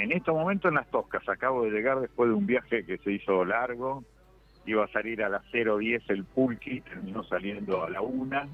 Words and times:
En 0.00 0.12
estos 0.12 0.34
momentos 0.34 0.70
en 0.70 0.76
las 0.76 0.90
Toscas, 0.90 1.28
acabo 1.28 1.64
de 1.64 1.70
llegar 1.70 2.00
después 2.00 2.30
de 2.30 2.34
un 2.34 2.46
viaje 2.46 2.86
que 2.86 2.96
se 2.98 3.12
hizo 3.12 3.44
largo, 3.44 4.02
iba 4.64 4.84
a 4.84 4.88
salir 4.88 5.22
a 5.22 5.28
las 5.28 5.42
0.10 5.52 6.02
el 6.08 6.24
Pulqui, 6.24 6.80
terminó 6.80 7.22
saliendo 7.24 7.84
a 7.84 7.90
la 7.90 8.00
1 8.00 8.48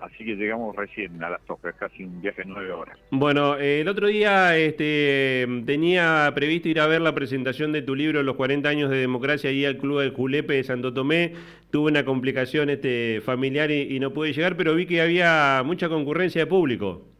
así 0.00 0.24
que 0.24 0.34
llegamos 0.34 0.74
recién 0.74 1.22
a 1.22 1.30
las 1.30 1.40
Toscas, 1.42 1.74
casi 1.76 2.04
un 2.04 2.20
viaje 2.20 2.42
de 2.42 2.48
nueve 2.48 2.72
horas. 2.72 2.98
Bueno, 3.10 3.56
eh, 3.58 3.80
el 3.80 3.88
otro 3.88 4.08
día 4.08 4.56
este, 4.56 5.46
tenía 5.66 6.30
previsto 6.34 6.68
ir 6.68 6.80
a 6.80 6.86
ver 6.86 7.00
la 7.00 7.14
presentación 7.14 7.72
de 7.72 7.82
tu 7.82 7.94
libro 7.94 8.22
Los 8.22 8.36
40 8.36 8.68
años 8.68 8.90
de 8.90 8.96
democracia 8.96 9.50
ahí 9.50 9.64
al 9.64 9.76
Club 9.76 10.00
del 10.00 10.12
Julepe 10.12 10.54
de 10.54 10.64
Santo 10.64 10.92
Tomé. 10.92 11.34
Tuve 11.70 11.90
una 11.90 12.04
complicación 12.04 12.70
este, 12.70 13.20
familiar 13.24 13.70
y 13.70 13.98
no 14.00 14.12
pude 14.12 14.32
llegar, 14.32 14.56
pero 14.56 14.74
vi 14.74 14.86
que 14.86 15.00
había 15.00 15.62
mucha 15.64 15.88
concurrencia 15.88 16.42
de 16.42 16.46
público. 16.46 17.13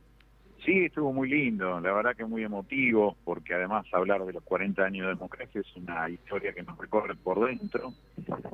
Sí, 0.65 0.87
estuvo 0.87 1.13
muy 1.13 1.29
lindo, 1.29 1.79
la 1.79 1.93
verdad 1.93 2.17
que 2.17 2.25
muy 2.25 2.43
emotivo, 2.43 3.19
porque 3.25 3.53
además 3.53 3.85
hablar 3.93 4.25
de 4.25 4.33
los 4.33 4.43
40 4.45 4.83
años 4.83 5.07
de 5.07 5.15
democracia 5.15 5.61
es 5.61 5.77
una 5.77 6.09
historia 6.09 6.55
que 6.55 6.63
nos 6.63 6.79
recorre 6.79 7.15
por 7.17 7.47
dentro, 7.47 7.93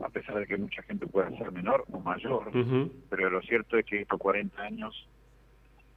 a 0.02 0.09
pesar 0.09 0.41
de 0.41 0.46
que 0.46 0.56
mucha 0.56 0.82
gente 0.82 1.06
puede 1.06 1.37
ser 1.38 1.52
menor 1.52 1.84
o 1.92 2.01
mayor, 2.01 2.51
pero 3.09 3.30
lo 3.30 3.41
cierto 3.42 3.78
es 3.78 3.87
que 3.87 4.01
estos 4.01 4.18
40 4.18 4.60
años 4.60 5.09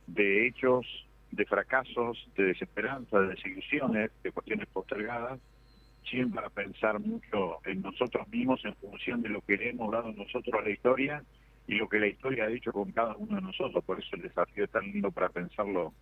de 0.05 0.45
hechos, 0.45 0.85
de 1.31 1.45
fracasos, 1.45 2.29
de 2.37 2.43
desesperanza, 2.43 3.19
de 3.19 3.29
desilusiones, 3.29 4.11
de 4.21 4.31
cuestiones 4.31 4.67
postergadas, 4.67 5.39
siempre 6.07 6.45
a 6.45 6.49
pensar 6.49 6.99
mucho 6.99 7.57
en 7.65 7.81
nosotros 7.81 8.27
mismos 8.27 8.63
en 8.65 8.75
función 8.75 9.23
de 9.23 9.29
lo 9.29 9.41
que 9.41 9.57
le 9.57 9.69
hemos 9.69 9.91
dado 9.91 10.11
nosotros 10.11 10.53
a 10.61 10.63
la 10.63 10.69
historia 10.69 11.23
y 11.67 11.75
lo 11.75 11.87
que 11.87 11.99
la 11.99 12.07
historia 12.07 12.45
ha 12.45 12.47
dicho 12.47 12.71
con 12.71 12.91
cada 12.91 13.15
uno 13.15 13.35
de 13.35 13.41
nosotros. 13.41 13.83
Por 13.83 13.99
eso 13.99 14.15
el 14.15 14.23
desafío 14.23 14.65
es 14.65 14.69
tan 14.71 14.83
lindo 14.83 15.11
para 15.11 15.29
pensarlo 15.29 15.93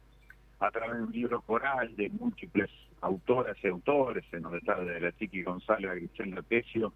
a 0.59 0.71
través 0.71 0.97
de 0.97 1.03
un 1.03 1.11
libro 1.11 1.41
coral 1.41 1.95
de 1.95 2.09
múltiples 2.09 2.69
autoras 3.01 3.57
y 3.63 3.67
autores, 3.67 4.23
en 4.31 4.43
donde 4.43 4.59
está 4.59 4.79
de 4.79 4.99
la 4.99 5.11
Chiqui 5.13 5.43
González 5.43 5.89
a 5.89 5.95
Griselda 5.95 6.41
Pecio, 6.43 6.93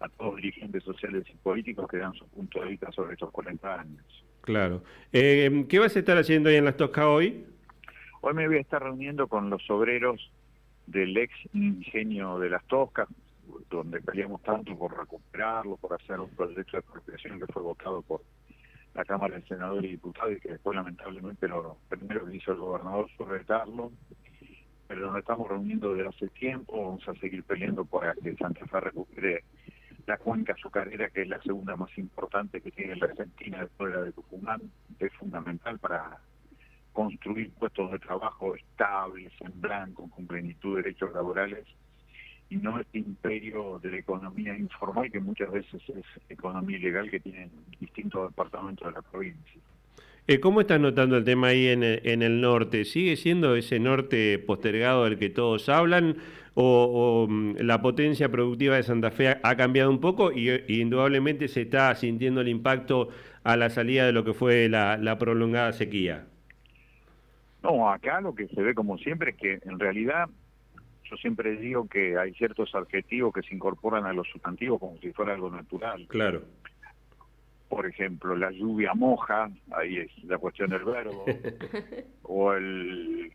a 0.00 0.08
todos 0.08 0.36
dirigentes 0.36 0.82
sociales 0.82 1.24
y 1.32 1.36
políticos 1.36 1.86
que 1.88 1.98
dan 1.98 2.14
su 2.14 2.26
punto 2.28 2.60
de 2.60 2.70
vista 2.70 2.90
sobre 2.92 3.12
estos 3.12 3.30
40 3.30 3.80
años. 3.80 4.24
Claro. 4.40 4.82
Eh, 5.12 5.66
¿Qué 5.68 5.78
vas 5.78 5.94
a 5.94 5.98
estar 5.98 6.18
haciendo 6.18 6.48
ahí 6.48 6.56
en 6.56 6.64
las 6.64 6.76
Toscas 6.76 7.04
hoy? 7.04 7.44
Hoy 8.22 8.34
me 8.34 8.46
voy 8.48 8.56
a 8.56 8.60
estar 8.60 8.82
reuniendo 8.82 9.28
con 9.28 9.50
los 9.50 9.68
obreros 9.70 10.30
del 10.86 11.16
ex 11.16 11.32
ingenio 11.52 12.38
de 12.38 12.50
las 12.50 12.64
Toscas, 12.66 13.08
donde 13.70 14.00
peleamos 14.00 14.42
tanto 14.42 14.76
por 14.76 14.96
recuperarlo, 14.96 15.76
por 15.76 15.94
hacer 15.94 16.20
un 16.20 16.30
proyecto 16.30 16.72
de 16.72 16.78
expropiación 16.78 17.40
que 17.40 17.52
fue 17.52 17.62
votado 17.62 18.02
por 18.02 18.22
la 18.94 19.04
Cámara 19.04 19.36
de 19.36 19.46
Senadores 19.46 19.84
y 19.84 19.92
Diputados 19.92 20.32
y 20.32 20.40
que 20.40 20.50
después 20.50 20.76
lamentablemente 20.76 21.48
lo 21.48 21.78
primero 21.88 22.26
que 22.26 22.36
hizo 22.36 22.52
el 22.52 22.58
gobernador 22.58 23.08
fue 23.16 23.26
retarlo, 23.26 23.90
pero 24.86 25.06
nos 25.06 25.18
estamos 25.18 25.48
reuniendo 25.48 25.94
desde 25.94 26.08
hace 26.08 26.28
tiempo, 26.28 26.84
vamos 26.84 27.08
a 27.08 27.14
seguir 27.14 27.42
peleando 27.44 27.84
para 27.84 28.14
que 28.14 28.36
Santa 28.36 28.66
Fe 28.66 28.80
recupere 28.80 29.44
la 30.06 30.18
cuenca 30.18 30.52
azucarera, 30.52 31.10
que 31.10 31.22
es 31.22 31.28
la 31.28 31.40
segunda 31.42 31.76
más 31.76 31.96
importante 31.96 32.60
que 32.60 32.70
tiene 32.70 32.96
la 32.96 33.06
Argentina 33.06 33.60
después 33.60 33.92
de 33.92 33.98
la 33.98 34.04
de 34.04 34.12
Tucumán, 34.12 34.60
es 34.98 35.12
fundamental 35.14 35.78
para 35.78 36.18
construir 36.92 37.50
puestos 37.52 37.90
de 37.90 37.98
trabajo 37.98 38.54
estables, 38.54 39.32
en 39.40 39.60
blanco, 39.60 40.10
con 40.10 40.26
plenitud 40.26 40.76
de 40.76 40.82
derechos 40.82 41.12
laborales 41.14 41.66
y 42.52 42.56
no 42.56 42.78
este 42.78 42.98
imperio 42.98 43.80
de 43.82 43.92
la 43.92 43.96
economía 43.96 44.56
informal 44.56 45.10
que 45.10 45.20
muchas 45.20 45.50
veces 45.50 45.80
es 45.88 46.04
economía 46.28 46.76
ilegal 46.76 47.10
que 47.10 47.18
tienen 47.18 47.50
distintos 47.80 48.28
departamentos 48.28 48.86
de 48.88 48.92
la 48.92 49.00
provincia. 49.00 49.60
Eh, 50.26 50.38
¿Cómo 50.38 50.60
estás 50.60 50.78
notando 50.78 51.16
el 51.16 51.24
tema 51.24 51.48
ahí 51.48 51.66
en 51.68 51.82
el, 51.82 52.40
norte? 52.42 52.84
¿Sigue 52.84 53.16
siendo 53.16 53.56
ese 53.56 53.80
norte 53.80 54.38
postergado 54.38 55.04
del 55.04 55.18
que 55.18 55.30
todos 55.30 55.68
hablan 55.70 56.16
o, 56.54 57.26
mm, 57.28 57.56
la 57.60 57.80
potencia 57.80 58.30
productiva 58.30 58.76
de 58.76 58.82
Santa 58.82 59.10
Fe 59.10 59.28
ha, 59.42 59.56
cambiado 59.56 59.90
un 59.90 60.00
poco 60.00 60.30
y, 60.30 60.50
indudablemente 60.68 61.48
se 61.48 61.62
está 61.62 61.94
sintiendo 61.94 62.42
el 62.42 62.48
impacto 62.48 63.08
a 63.44 63.56
la 63.56 63.70
salida 63.70 64.04
de 64.04 64.12
lo 64.12 64.24
que 64.24 64.34
fue 64.34 64.68
la, 64.68 64.98
la 64.98 65.16
prolongada 65.18 65.72
sequía? 65.72 66.26
No, 67.62 67.90
acá 67.90 68.20
lo 68.20 68.34
que 68.34 68.46
se 68.48 68.60
ve 68.60 68.74
como 68.74 68.98
siempre 68.98 69.30
es 69.30 69.36
que 69.36 69.58
en 69.64 69.78
realidad 69.78 70.28
yo 71.12 71.18
siempre 71.18 71.56
digo 71.56 71.86
que 71.86 72.16
hay 72.16 72.32
ciertos 72.32 72.74
adjetivos 72.74 73.34
que 73.34 73.42
se 73.42 73.54
incorporan 73.54 74.06
a 74.06 74.14
los 74.14 74.26
sustantivos 74.28 74.80
como 74.80 74.96
si 74.96 75.12
fuera 75.12 75.34
algo 75.34 75.50
natural. 75.50 76.06
Claro. 76.08 76.42
Por 77.68 77.86
ejemplo, 77.86 78.34
la 78.34 78.50
lluvia 78.50 78.94
moja, 78.94 79.50
ahí 79.72 79.98
es 79.98 80.24
la 80.24 80.38
cuestión 80.38 80.70
del 80.70 80.84
verbo, 80.84 81.26
o 82.22 82.54
el 82.54 83.30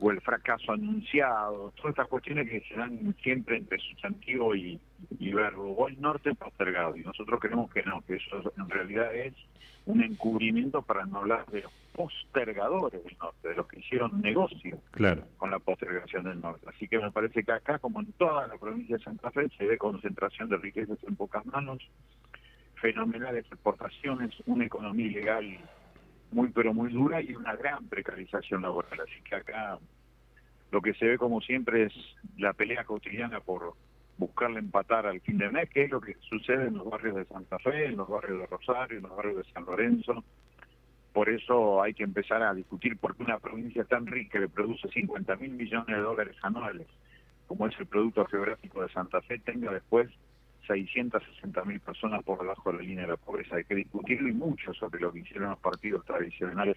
o 0.00 0.10
el 0.10 0.20
fracaso 0.20 0.72
anunciado, 0.72 1.72
todas 1.76 1.90
estas 1.90 2.08
cuestiones 2.08 2.48
que 2.48 2.60
se 2.68 2.74
dan 2.74 3.14
siempre 3.22 3.56
entre 3.56 3.78
sustantivo 3.78 4.54
y, 4.54 4.80
y 5.18 5.32
verbo, 5.32 5.72
o 5.72 5.88
el 5.88 6.00
norte 6.00 6.34
postergado, 6.34 6.96
y 6.96 7.00
nosotros 7.00 7.40
creemos 7.40 7.72
que 7.72 7.82
no, 7.82 8.02
que 8.02 8.16
eso 8.16 8.52
en 8.56 8.68
realidad 8.68 9.14
es 9.14 9.34
un 9.86 10.02
encubrimiento 10.02 10.82
para 10.82 11.04
no 11.04 11.18
hablar 11.18 11.46
de 11.46 11.62
los 11.62 11.72
postergadores 11.92 13.04
del 13.04 13.16
norte, 13.18 13.48
de 13.48 13.54
los 13.54 13.66
que 13.66 13.80
hicieron 13.80 14.20
negocio 14.20 14.78
con 15.36 15.50
la 15.50 15.58
postergación 15.58 16.24
del 16.24 16.40
norte. 16.40 16.66
Así 16.68 16.88
que 16.88 16.98
me 16.98 17.10
parece 17.10 17.44
que 17.44 17.52
acá, 17.52 17.78
como 17.78 18.00
en 18.00 18.12
toda 18.12 18.46
la 18.48 18.56
provincia 18.56 18.96
de 18.96 19.04
Santa 19.04 19.30
Fe, 19.30 19.48
se 19.56 19.66
ve 19.66 19.78
concentración 19.78 20.48
de 20.48 20.56
riquezas 20.56 20.98
en 21.06 21.16
pocas 21.16 21.44
manos, 21.46 21.78
fenomenales 22.76 23.44
exportaciones, 23.46 24.30
una 24.46 24.64
economía 24.64 25.06
ilegal 25.06 25.58
muy 26.34 26.48
pero 26.48 26.74
muy 26.74 26.92
dura 26.92 27.22
y 27.22 27.34
una 27.34 27.54
gran 27.56 27.86
precarización 27.88 28.62
laboral. 28.62 29.00
Así 29.00 29.22
que 29.22 29.36
acá 29.36 29.78
lo 30.70 30.82
que 30.82 30.92
se 30.94 31.06
ve 31.06 31.18
como 31.18 31.40
siempre 31.40 31.84
es 31.84 31.92
la 32.36 32.52
pelea 32.52 32.84
cotidiana 32.84 33.40
por 33.40 33.74
buscarle 34.18 34.58
empatar 34.58 35.06
al 35.06 35.20
fin 35.20 35.40
que 35.72 35.84
es 35.84 35.90
lo 35.90 36.00
que 36.00 36.16
sucede 36.28 36.66
en 36.66 36.74
los 36.74 36.88
barrios 36.88 37.16
de 37.16 37.24
Santa 37.26 37.58
Fe, 37.58 37.86
en 37.86 37.96
los 37.96 38.08
barrios 38.08 38.40
de 38.40 38.46
Rosario, 38.46 38.98
en 38.98 39.04
los 39.04 39.16
barrios 39.16 39.36
de 39.38 39.52
San 39.52 39.64
Lorenzo. 39.64 40.24
Por 41.12 41.28
eso 41.28 41.80
hay 41.82 41.94
que 41.94 42.02
empezar 42.02 42.42
a 42.42 42.54
discutir 42.54 42.96
por 42.98 43.16
qué 43.16 43.22
una 43.22 43.38
provincia 43.38 43.84
tan 43.84 44.06
rica 44.06 44.40
que 44.40 44.48
produce 44.48 44.88
50 44.88 45.36
mil 45.36 45.52
millones 45.52 45.86
de 45.86 46.02
dólares 46.02 46.36
anuales, 46.42 46.88
como 47.46 47.68
es 47.68 47.78
el 47.78 47.86
producto 47.86 48.24
geográfico 48.26 48.82
de 48.82 48.88
Santa 48.88 49.20
Fe, 49.22 49.38
tenga 49.38 49.72
después 49.72 50.10
660 50.66 51.64
mil 51.64 51.80
personas 51.80 52.22
por 52.22 52.40
debajo 52.40 52.72
de 52.72 52.78
la 52.78 52.82
línea 52.82 53.04
de 53.04 53.10
la 53.10 53.16
pobreza. 53.16 53.56
Hay 53.56 53.64
que 53.64 53.74
discutirlo 53.74 54.28
y 54.28 54.32
mucho 54.32 54.72
sobre 54.74 55.00
lo 55.00 55.12
que 55.12 55.20
hicieron 55.20 55.50
los 55.50 55.58
partidos 55.58 56.04
tradicionales 56.04 56.76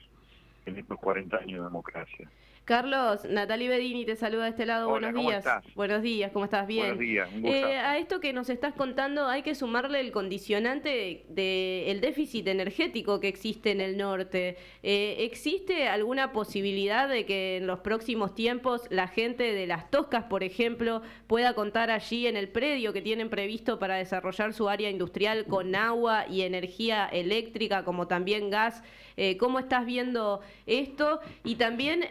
en 0.65 0.77
estos 0.77 0.99
40 0.99 1.37
años 1.37 1.59
de 1.59 1.65
democracia. 1.65 2.29
Carlos, 2.67 3.23
Natalie 3.23 3.69
Bedini 3.69 4.03
te 4.03 4.17
saluda 4.17 4.44
de 4.44 4.50
este 4.50 4.66
lado. 4.66 4.89
Buenos 4.89 5.13
días. 5.13 5.45
Buenos 5.73 6.01
días, 6.01 6.33
¿cómo 6.33 6.44
estás? 6.44 6.67
Bien. 6.67 6.97
Buenos 6.97 7.00
días. 7.00 7.29
Eh, 7.45 7.78
a 7.78 7.97
esto 7.97 8.19
que 8.19 8.33
nos 8.33 8.50
estás 8.50 8.73
contando 8.73 9.25
hay 9.25 9.41
que 9.41 9.55
sumarle 9.55 10.01
el 10.01 10.11
condicionante 10.11 11.23
del 11.29 12.01
déficit 12.01 12.45
energético 12.45 13.22
que 13.22 13.29
existe 13.29 13.72
en 13.72 13.79
el 13.79 13.95
norte. 13.95 14.57
Eh, 14.83 15.16
¿Existe 15.19 15.88
alguna 15.88 16.33
posibilidad 16.33 17.07
de 17.07 17.25
que 17.25 17.56
en 17.56 17.67
los 17.67 17.79
próximos 17.79 18.35
tiempos 18.35 18.81
la 18.89 19.07
gente 19.07 19.53
de 19.53 19.66
las 19.66 19.89
Toscas, 19.89 20.25
por 20.25 20.44
ejemplo, 20.44 21.01
pueda 21.27 21.53
contar 21.53 21.89
allí 21.89 22.27
en 22.27 22.35
el 22.35 22.50
predio 22.50 22.91
que 22.91 23.01
tienen 23.01 23.29
previsto 23.29 23.79
para 23.79 23.95
desarrollar 23.95 24.51
su 24.51 24.67
área 24.67 24.89
industrial 24.89 25.45
con 25.45 25.73
agua 25.73 26.25
y 26.27 26.41
energía 26.41 27.06
eléctrica, 27.07 27.85
como 27.85 28.07
también 28.07 28.50
gas? 28.50 28.83
Eh, 29.16 29.38
¿Cómo 29.38 29.57
estás 29.57 29.85
viendo 29.85 30.41
esto? 30.67 31.22
Y 31.44 31.56
también 31.56 32.03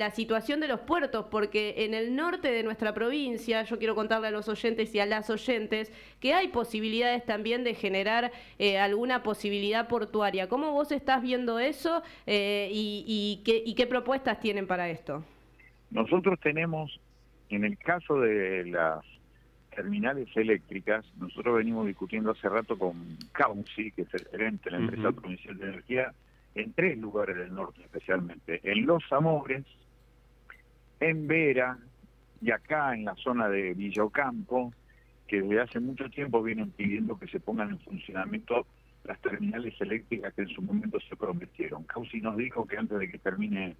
la 0.00 0.10
situación 0.10 0.60
de 0.60 0.66
los 0.66 0.80
puertos, 0.80 1.26
porque 1.30 1.74
en 1.84 1.92
el 1.92 2.16
norte 2.16 2.50
de 2.50 2.62
nuestra 2.62 2.94
provincia, 2.94 3.64
yo 3.64 3.78
quiero 3.78 3.94
contarle 3.94 4.28
a 4.28 4.30
los 4.30 4.48
oyentes 4.48 4.94
y 4.94 4.98
a 4.98 5.04
las 5.04 5.28
oyentes, 5.28 5.92
que 6.20 6.32
hay 6.32 6.48
posibilidades 6.48 7.26
también 7.26 7.64
de 7.64 7.74
generar 7.74 8.32
eh, 8.58 8.78
alguna 8.78 9.22
posibilidad 9.22 9.88
portuaria. 9.88 10.48
¿Cómo 10.48 10.72
vos 10.72 10.90
estás 10.90 11.20
viendo 11.20 11.58
eso 11.58 12.02
eh, 12.26 12.70
y, 12.72 13.42
qué, 13.44 13.62
y 13.62 13.74
qué 13.74 13.86
propuestas 13.86 14.40
tienen 14.40 14.66
para 14.66 14.88
esto? 14.88 15.22
Nosotros 15.90 16.40
tenemos, 16.40 16.98
en 17.50 17.66
el 17.66 17.76
caso 17.76 18.20
de 18.20 18.64
las 18.64 19.04
terminales 19.76 20.28
eléctricas, 20.34 21.04
nosotros 21.18 21.58
venimos 21.58 21.86
discutiendo 21.86 22.30
hace 22.30 22.48
rato 22.48 22.78
con 22.78 23.18
Cauci, 23.32 23.92
que 23.92 24.02
es 24.02 24.14
el 24.14 24.26
gerente 24.28 24.70
de 24.70 24.70
la 24.70 24.78
empresa 24.78 25.12
provincial 25.12 25.58
de 25.58 25.68
energía, 25.68 26.14
en 26.54 26.72
tres 26.72 26.96
lugares 26.96 27.36
del 27.36 27.54
norte 27.54 27.82
especialmente. 27.82 28.60
En 28.64 28.86
Los 28.86 29.04
Amores, 29.12 29.66
en 31.00 31.26
Vera 31.26 31.78
y 32.40 32.50
acá 32.50 32.94
en 32.94 33.04
la 33.04 33.14
zona 33.16 33.48
de 33.48 33.74
Villocampo, 33.74 34.72
que 35.26 35.42
desde 35.42 35.60
hace 35.60 35.80
mucho 35.80 36.08
tiempo 36.10 36.42
vienen 36.42 36.70
pidiendo 36.70 37.18
que 37.18 37.26
se 37.28 37.40
pongan 37.40 37.70
en 37.70 37.80
funcionamiento 37.80 38.66
las 39.04 39.20
terminales 39.20 39.74
eléctricas 39.80 40.34
que 40.34 40.42
en 40.42 40.48
su 40.48 40.62
momento 40.62 40.98
se 41.00 41.16
prometieron. 41.16 41.84
Causi 41.84 42.20
nos 42.20 42.36
dijo 42.36 42.66
que 42.66 42.76
antes 42.76 42.98
de 42.98 43.10
que 43.10 43.18
termine 43.18 43.76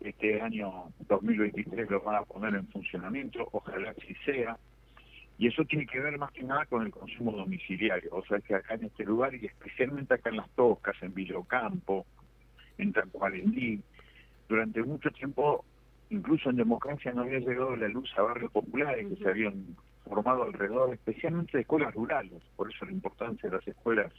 este 0.00 0.40
año 0.40 0.92
2023 1.08 1.90
lo 1.90 2.00
van 2.02 2.16
a 2.16 2.22
poner 2.22 2.54
en 2.54 2.66
funcionamiento, 2.68 3.48
ojalá 3.52 3.90
así 3.90 4.14
sea, 4.24 4.58
y 5.38 5.46
eso 5.46 5.64
tiene 5.64 5.86
que 5.86 6.00
ver 6.00 6.18
más 6.18 6.32
que 6.32 6.42
nada 6.42 6.66
con 6.66 6.82
el 6.82 6.90
consumo 6.90 7.32
domiciliario, 7.32 8.10
o 8.12 8.24
sea 8.26 8.40
que 8.40 8.54
acá 8.54 8.74
en 8.74 8.84
este 8.84 9.04
lugar, 9.04 9.34
y 9.34 9.46
especialmente 9.46 10.14
acá 10.14 10.30
en 10.30 10.36
Las 10.36 10.50
Toscas, 10.50 10.96
en 11.02 11.14
Villocampo, 11.14 12.04
en 12.78 12.92
Tacuarendí, 12.92 13.80
durante 14.48 14.82
mucho 14.82 15.10
tiempo 15.10 15.64
incluso 16.12 16.50
en 16.50 16.56
democracia 16.56 17.12
no 17.12 17.22
había 17.22 17.38
llegado 17.38 17.74
la 17.74 17.88
luz 17.88 18.12
a 18.16 18.22
barrios 18.22 18.52
populares 18.52 19.06
que 19.08 19.16
se 19.16 19.28
habían 19.28 19.76
formado 20.04 20.44
alrededor, 20.44 20.92
especialmente 20.92 21.56
de 21.56 21.62
escuelas 21.62 21.94
rurales, 21.94 22.42
por 22.54 22.70
eso 22.70 22.84
la 22.84 22.92
importancia 22.92 23.48
de 23.48 23.56
las 23.56 23.66
escuelas, 23.66 24.12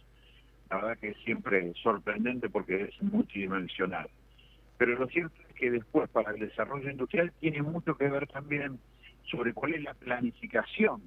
la 0.70 0.78
verdad 0.78 0.98
que 0.98 1.10
es 1.10 1.18
siempre 1.24 1.72
sorprendente 1.82 2.50
porque 2.50 2.86
es 2.86 3.02
multidimensional. 3.04 4.10
Pero 4.78 4.98
lo 4.98 5.08
cierto 5.08 5.36
es 5.48 5.56
que 5.56 5.70
después 5.70 6.10
para 6.10 6.32
el 6.32 6.40
desarrollo 6.40 6.90
industrial 6.90 7.32
tiene 7.40 7.62
mucho 7.62 7.96
que 7.96 8.10
ver 8.10 8.28
también 8.28 8.80
sobre 9.30 9.54
cuál 9.54 9.76
es 9.76 9.84
la 9.84 9.94
planificación 9.94 11.02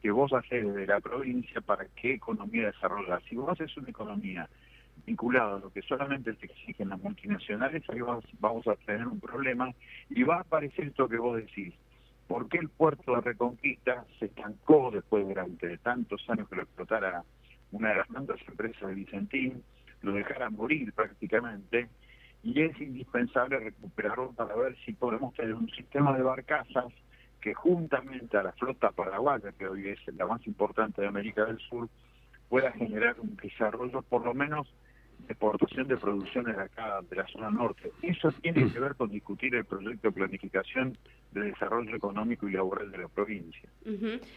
que 0.00 0.12
vos 0.12 0.32
haces 0.32 0.64
desde 0.64 0.86
la 0.86 1.00
provincia 1.00 1.60
para 1.60 1.86
qué 1.96 2.14
economía 2.14 2.66
desarrollar. 2.66 3.20
Si 3.28 3.34
vos 3.34 3.50
haces 3.50 3.76
una 3.76 3.90
economía 3.90 4.48
vinculada 5.06 5.56
a 5.56 5.58
lo 5.60 5.72
que 5.72 5.82
solamente 5.82 6.32
te 6.34 6.46
exigen 6.46 6.90
las 6.90 7.00
multinacionales, 7.00 7.82
ahí 7.88 8.00
vamos 8.40 8.66
a 8.66 8.76
tener 8.76 9.06
un 9.06 9.20
problema 9.20 9.72
y 10.10 10.22
va 10.22 10.36
a 10.36 10.40
aparecer 10.40 10.88
esto 10.88 11.08
que 11.08 11.18
vos 11.18 11.36
decís. 11.36 11.74
¿Por 12.26 12.48
qué 12.48 12.58
el 12.58 12.68
puerto 12.68 13.14
de 13.14 13.22
Reconquista 13.22 14.04
se 14.18 14.26
estancó 14.26 14.90
después 14.90 15.26
durante 15.26 15.78
tantos 15.78 16.22
años 16.28 16.48
que 16.48 16.56
lo 16.56 16.62
explotara 16.62 17.24
una 17.72 17.90
de 17.90 17.96
las 17.96 18.08
tantas 18.08 18.40
empresas 18.46 18.88
de 18.88 18.94
Vicentín? 18.94 19.62
Lo 20.02 20.12
dejara 20.12 20.50
morir 20.50 20.92
prácticamente 20.92 21.88
y 22.42 22.60
es 22.60 22.78
indispensable 22.80 23.58
recuperarlo 23.58 24.32
para 24.32 24.54
ver 24.54 24.76
si 24.84 24.92
podemos 24.92 25.34
tener 25.34 25.54
un 25.54 25.68
sistema 25.70 26.16
de 26.16 26.22
barcazas 26.22 26.92
que 27.40 27.54
juntamente 27.54 28.36
a 28.36 28.42
la 28.42 28.52
flota 28.52 28.90
paraguaya, 28.90 29.52
que 29.52 29.66
hoy 29.66 29.88
es 29.88 30.14
la 30.14 30.26
más 30.26 30.46
importante 30.46 31.00
de 31.00 31.08
América 31.08 31.44
del 31.44 31.58
Sur, 31.58 31.88
pueda 32.48 32.72
generar 32.72 33.18
un 33.20 33.36
desarrollo 33.36 34.02
por 34.02 34.24
lo 34.24 34.34
menos 34.34 34.72
exportación 35.28 35.88
de 35.88 35.96
producciones 35.96 36.56
de 36.56 36.62
acá, 36.62 37.00
de 37.08 37.16
la 37.16 37.26
zona 37.28 37.50
norte. 37.50 37.92
Eso 38.02 38.30
tiene 38.42 38.70
que 38.72 38.80
ver 38.80 38.94
con 38.94 39.10
discutir 39.10 39.54
el 39.54 39.64
proyecto 39.64 40.08
de 40.08 40.12
planificación 40.12 40.96
de 41.32 41.42
desarrollo 41.42 41.94
económico 41.94 42.48
y 42.48 42.52
laboral 42.52 42.90
de 42.90 42.98
la 42.98 43.08
provincia. 43.08 43.68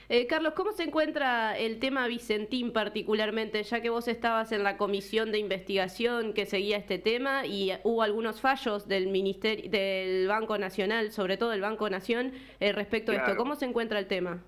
Eh, 0.09 0.27
Carlos, 0.27 0.53
¿cómo 0.55 0.71
se 0.71 0.83
encuentra 0.83 1.57
el 1.57 1.79
tema 1.79 2.07
Vicentín 2.07 2.73
particularmente, 2.73 3.63
ya 3.63 3.81
que 3.81 3.89
vos 3.89 4.07
estabas 4.07 4.51
en 4.51 4.63
la 4.63 4.77
comisión 4.77 5.31
de 5.31 5.39
investigación 5.39 6.33
que 6.33 6.45
seguía 6.45 6.77
este 6.77 6.99
tema 6.99 7.45
y 7.45 7.71
hubo 7.83 8.01
algunos 8.01 8.41
fallos 8.41 8.87
del 8.87 9.07
ministerio, 9.07 9.69
del 9.69 10.27
Banco 10.27 10.57
Nacional, 10.57 11.11
sobre 11.11 11.37
todo 11.37 11.53
el 11.53 11.61
Banco 11.61 11.89
Nación, 11.89 12.33
eh, 12.59 12.71
respecto 12.73 13.11
a 13.11 13.15
esto? 13.15 13.37
¿Cómo 13.37 13.55
se 13.55 13.65
encuentra 13.65 13.99
el 13.99 14.07
tema? 14.07 14.43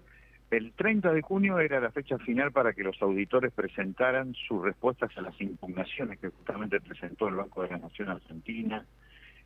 El 0.53 0.71
30 0.73 1.13
de 1.13 1.23
junio 1.23 1.57
era 1.57 1.79
la 1.79 1.89
fecha 1.89 2.19
final 2.19 2.51
para 2.51 2.73
que 2.73 2.83
los 2.83 3.01
auditores 3.01 3.51
presentaran 3.53 4.35
sus 4.35 4.61
respuestas 4.61 5.09
a 5.17 5.21
las 5.21 5.41
impugnaciones 5.41 6.19
que 6.19 6.29
justamente 6.29 6.79
presentó 6.79 7.27
el 7.27 7.33
Banco 7.33 7.63
de 7.63 7.69
la 7.69 7.79
Nación 7.79 8.09
Argentina, 8.09 8.85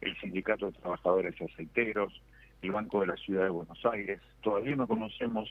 el 0.01 0.17
Sindicato 0.17 0.65
de 0.65 0.77
Trabajadores 0.77 1.41
Aceiteros, 1.41 2.21
el 2.61 2.71
Banco 2.73 2.99
de 2.99 3.07
la 3.07 3.15
Ciudad 3.15 3.45
de 3.45 3.51
Buenos 3.51 3.79
Aires. 3.85 4.19
Todavía 4.41 4.75
no 4.75 4.85
conocemos 4.85 5.47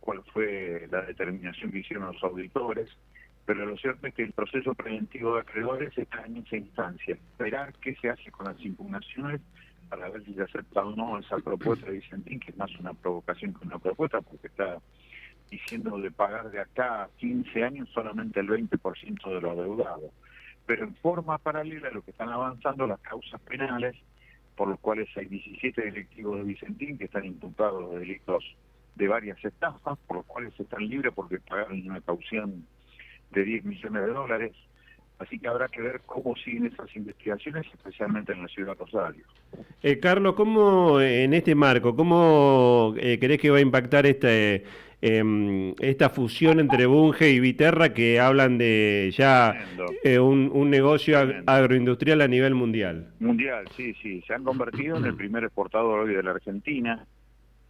cuál 0.00 0.24
fue 0.32 0.88
la 0.90 1.02
determinación 1.02 1.70
que 1.70 1.78
hicieron 1.78 2.12
los 2.12 2.24
auditores, 2.24 2.90
pero 3.46 3.66
lo 3.66 3.76
cierto 3.76 4.08
es 4.08 4.14
que 4.14 4.24
el 4.24 4.32
proceso 4.32 4.74
preventivo 4.74 5.36
de 5.36 5.42
acreedores 5.42 5.96
está 5.96 6.26
en 6.26 6.38
esa 6.38 6.56
instancia. 6.56 7.14
Esperar 7.14 7.74
qué 7.74 7.94
se 7.94 8.10
hace 8.10 8.32
con 8.32 8.46
las 8.46 8.60
impugnaciones 8.64 9.40
para 9.90 10.08
ver 10.08 10.24
si 10.24 10.32
se 10.34 10.42
acepta 10.42 10.82
o 10.82 10.94
no 10.94 11.18
esa 11.18 11.36
propuesta 11.38 11.86
de 11.86 11.98
Vicentín, 11.98 12.38
que 12.38 12.52
es 12.52 12.56
más 12.56 12.70
una 12.78 12.94
provocación 12.94 13.52
que 13.52 13.66
una 13.66 13.78
propuesta, 13.78 14.20
porque 14.20 14.46
está 14.46 14.78
diciendo 15.50 15.98
de 15.98 16.12
pagar 16.12 16.50
de 16.50 16.60
acá 16.60 17.02
a 17.02 17.08
15 17.18 17.64
años 17.64 17.88
solamente 17.92 18.38
el 18.38 18.48
20% 18.48 19.28
de 19.28 19.40
los 19.40 19.56
deudados. 19.56 20.12
Pero 20.64 20.84
en 20.84 20.94
forma 20.94 21.38
paralela 21.38 21.90
lo 21.90 22.02
que 22.02 22.12
están 22.12 22.28
avanzando 22.28 22.86
las 22.86 23.00
causas 23.00 23.40
penales, 23.40 23.96
por 24.54 24.68
los 24.68 24.78
cuales 24.78 25.08
hay 25.16 25.26
17 25.26 25.82
directivos 25.82 26.38
de 26.38 26.44
Vicentín 26.44 26.96
que 26.96 27.06
están 27.06 27.24
imputados 27.24 27.90
de 27.90 27.98
delitos 27.98 28.44
de 28.94 29.08
varias 29.08 29.44
estafas, 29.44 29.98
por 30.06 30.18
los 30.18 30.26
cuales 30.26 30.58
están 30.58 30.86
libres 30.88 31.12
porque 31.14 31.40
pagaron 31.40 31.84
una 31.88 32.00
caución 32.00 32.64
de 33.32 33.44
10 33.44 33.64
millones 33.64 34.02
de 34.06 34.12
dólares, 34.12 34.52
Así 35.20 35.38
que 35.38 35.48
habrá 35.48 35.68
que 35.68 35.82
ver 35.82 36.00
cómo 36.06 36.34
siguen 36.36 36.66
esas 36.66 36.96
investigaciones, 36.96 37.66
especialmente 37.74 38.32
en 38.32 38.40
la 38.40 38.48
ciudad 38.48 38.72
de 38.72 38.84
Rosario. 38.84 39.24
Eh, 39.82 40.00
Carlos, 40.00 40.34
¿cómo 40.34 40.98
en 40.98 41.34
este 41.34 41.54
marco, 41.54 41.94
cómo 41.94 42.94
eh, 42.96 43.18
crees 43.20 43.38
que 43.38 43.50
va 43.50 43.58
a 43.58 43.60
impactar 43.60 44.06
este, 44.06 44.64
em, 45.02 45.74
esta 45.78 46.08
fusión 46.08 46.58
entre 46.58 46.86
Bunge 46.86 47.28
y 47.28 47.38
Viterra 47.38 47.92
que 47.92 48.18
hablan 48.18 48.56
de 48.56 49.12
ya 49.14 49.54
eh, 50.02 50.18
un, 50.18 50.70
negocio 50.70 51.18
agroindustrial 51.44 52.22
a 52.22 52.28
nivel 52.28 52.54
mundial? 52.54 53.12
Mundial, 53.20 53.68
sí, 53.76 53.92
sí. 54.02 54.22
Se 54.26 54.32
han 54.32 54.42
convertido 54.42 54.96
en 54.96 55.04
el 55.04 55.16
primer 55.16 55.44
exportador 55.44 56.00
hoy 56.00 56.14
de 56.14 56.22
la 56.22 56.30
Argentina, 56.30 57.04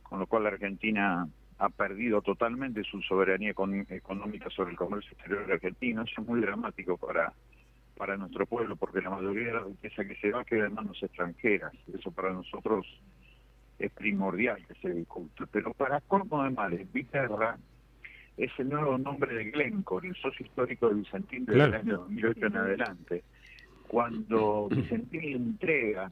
con 0.04 0.20
lo 0.20 0.28
cual 0.28 0.44
la 0.44 0.50
Argentina 0.50 1.26
ha 1.60 1.68
perdido 1.68 2.22
totalmente 2.22 2.82
su 2.84 3.02
soberanía 3.02 3.50
económica 3.50 4.48
sobre 4.48 4.70
el 4.70 4.78
comercio 4.78 5.12
exterior 5.12 5.52
argentino. 5.52 6.02
Eso 6.02 6.22
es 6.22 6.26
muy 6.26 6.40
dramático 6.40 6.96
para, 6.96 7.34
para 7.98 8.16
nuestro 8.16 8.46
pueblo, 8.46 8.76
porque 8.76 9.02
la 9.02 9.10
mayoría 9.10 9.48
de 9.48 9.52
la 9.52 9.64
riqueza 9.64 10.06
que 10.06 10.16
se 10.16 10.30
va 10.30 10.42
queda 10.42 10.66
en 10.66 10.74
manos 10.74 11.02
extranjeras. 11.02 11.74
Eso 11.92 12.10
para 12.12 12.32
nosotros 12.32 12.86
es 13.78 13.92
primordial 13.92 14.66
que 14.66 14.74
se 14.76 14.90
discute. 14.90 15.44
Pero 15.52 15.74
para 15.74 16.00
colmo 16.00 16.42
de 16.44 16.50
males, 16.50 16.90
Viterra 16.94 17.58
es 18.38 18.50
el 18.58 18.70
nuevo 18.70 18.96
nombre 18.96 19.34
de 19.34 19.50
Glencore, 19.50 20.08
el 20.08 20.16
socio 20.16 20.46
histórico 20.46 20.88
de 20.88 20.94
Vicentín 20.94 21.44
desde 21.44 21.62
el 21.62 21.74
año 21.74 21.98
2008 21.98 22.46
en 22.46 22.56
adelante. 22.56 23.24
Cuando 23.86 24.68
Vicentín 24.70 25.20
le 25.20 25.32
entrega 25.32 26.10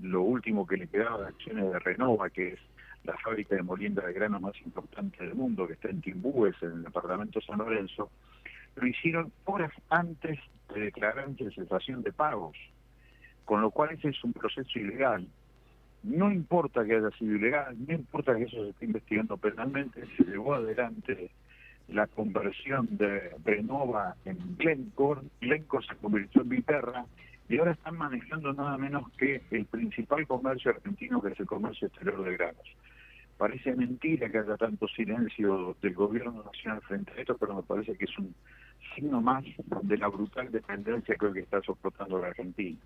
lo 0.00 0.22
último 0.22 0.66
que 0.66 0.78
le 0.78 0.86
quedaba 0.86 1.20
de 1.20 1.28
acciones 1.28 1.70
de 1.70 1.78
Renova, 1.80 2.30
que 2.30 2.54
es 2.54 2.60
la 3.04 3.16
fábrica 3.18 3.56
de 3.56 3.62
molienda 3.62 4.06
de 4.06 4.12
grano 4.12 4.40
más 4.40 4.54
importante 4.64 5.24
del 5.24 5.34
mundo, 5.34 5.66
que 5.66 5.74
está 5.74 5.88
en 5.88 6.00
Timbúes, 6.00 6.54
en 6.62 6.72
el 6.72 6.82
departamento 6.84 7.40
San 7.40 7.58
Lorenzo, 7.58 8.10
lo 8.76 8.86
hicieron 8.86 9.32
horas 9.44 9.72
antes 9.88 10.38
de 10.74 10.80
declarar 10.80 11.28
cesación 11.54 12.02
de 12.02 12.12
pagos, 12.12 12.56
con 13.44 13.60
lo 13.60 13.70
cual 13.70 13.92
ese 13.92 14.08
es 14.08 14.24
un 14.24 14.32
proceso 14.32 14.78
ilegal. 14.78 15.26
No 16.02 16.30
importa 16.30 16.84
que 16.84 16.96
haya 16.96 17.10
sido 17.18 17.36
ilegal, 17.36 17.76
no 17.86 17.94
importa 17.94 18.34
que 18.36 18.44
eso 18.44 18.64
se 18.64 18.70
esté 18.70 18.84
investigando 18.86 19.36
penalmente, 19.36 20.04
se 20.16 20.24
llevó 20.24 20.54
adelante 20.54 21.30
la 21.88 22.06
conversión 22.06 22.88
de 22.96 23.34
Renova 23.44 24.14
en 24.24 24.56
Glencore, 24.56 25.22
Glencore 25.40 25.86
se 25.86 25.96
convirtió 25.96 26.42
en 26.42 26.48
Viterra, 26.48 27.04
y 27.50 27.58
ahora 27.58 27.72
están 27.72 27.98
manejando 27.98 28.52
nada 28.52 28.78
menos 28.78 29.10
que 29.18 29.42
el 29.50 29.66
principal 29.66 30.24
comercio 30.24 30.70
argentino, 30.70 31.20
que 31.20 31.32
es 31.32 31.40
el 31.40 31.46
comercio 31.46 31.88
exterior 31.88 32.22
de 32.22 32.36
granos. 32.36 32.76
Parece 33.36 33.74
mentira 33.74 34.30
que 34.30 34.38
haya 34.38 34.56
tanto 34.56 34.86
silencio 34.86 35.76
del 35.82 35.94
gobierno 35.94 36.44
nacional 36.44 36.80
frente 36.82 37.10
a 37.10 37.16
esto, 37.16 37.36
pero 37.36 37.56
me 37.56 37.62
parece 37.64 37.96
que 37.98 38.04
es 38.04 38.18
un 38.18 38.32
signo 38.94 39.20
más 39.20 39.42
de 39.82 39.98
la 39.98 40.06
brutal 40.06 40.52
dependencia 40.52 41.16
que 41.16 41.40
está 41.40 41.60
soportando 41.62 42.20
la 42.20 42.28
Argentina. 42.28 42.78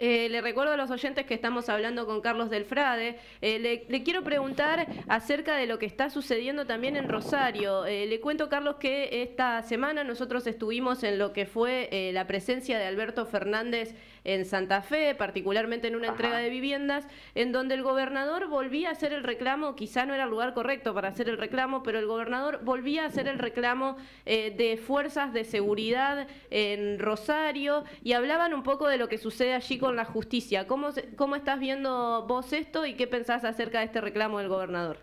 Eh, 0.00 0.30
le 0.30 0.40
recuerdo 0.40 0.72
a 0.72 0.76
los 0.78 0.90
oyentes 0.90 1.26
que 1.26 1.34
estamos 1.34 1.68
hablando 1.68 2.06
con 2.06 2.22
Carlos 2.22 2.48
Delfrade. 2.48 3.18
Eh, 3.42 3.58
le, 3.86 4.02
quiero 4.02 4.24
preguntar 4.24 4.86
acerca 5.08 5.56
de 5.56 5.66
lo 5.66 5.78
que 5.78 5.84
está 5.84 6.08
sucediendo 6.08 6.64
también 6.64 6.96
en 6.96 7.06
Rosario. 7.06 7.84
Eh, 7.84 8.06
le 8.06 8.18
cuento, 8.18 8.48
Carlos, 8.48 8.76
que 8.76 9.22
esta 9.22 9.62
semana 9.62 10.02
nosotros 10.02 10.46
estuvimos 10.46 11.02
en 11.02 11.18
lo 11.18 11.34
que 11.34 11.44
fue 11.44 12.10
la 12.14 12.26
presencia 12.26 12.78
de 12.78 12.86
Alberto 12.86 13.26
Fernández 13.26 13.94
en 14.24 14.44
Santa 14.44 14.82
Fe, 14.82 15.14
particularmente 15.14 15.88
en 15.88 15.96
una 15.96 16.08
entrega 16.08 16.38
de 16.38 16.50
viviendas, 16.50 17.06
en 17.34 17.52
donde 17.52 17.74
el 17.74 17.82
gobernador 17.82 18.48
volvía 18.48 18.88
a 18.88 18.92
hacer 18.92 19.12
el 19.12 19.22
reclamo, 19.22 19.74
quizá 19.74 20.06
no 20.06 20.14
era 20.14 20.24
el 20.24 20.30
lugar 20.30 20.54
correcto 20.54 20.94
para 20.94 21.08
hacer 21.08 21.28
el 21.28 21.38
reclamo, 21.38 21.82
pero 21.82 21.98
el 21.98 22.06
gobernador 22.06 22.60
volvía 22.62 23.04
a 23.04 23.06
hacer 23.06 23.28
el 23.28 23.38
reclamo 23.38 23.96
de 24.24 24.80
fuerzas 24.84 25.32
de 25.32 25.44
seguridad 25.44 26.26
en 26.50 26.98
Rosario 26.98 27.84
y 28.02 28.12
hablaban 28.12 28.54
un 28.54 28.62
poco 28.62 28.88
de 28.88 28.98
lo 28.98 29.08
que 29.08 29.18
sucede 29.18 29.54
allí 29.54 29.78
con 29.78 29.96
la 29.96 30.04
justicia. 30.04 30.66
¿Cómo, 30.66 30.90
¿Cómo 31.16 31.36
estás 31.36 31.58
viendo 31.58 32.26
vos 32.26 32.52
esto 32.52 32.86
y 32.86 32.94
qué 32.94 33.06
pensás 33.06 33.44
acerca 33.44 33.80
de 33.80 33.86
este 33.86 34.00
reclamo 34.00 34.38
del 34.38 34.48
gobernador? 34.48 34.98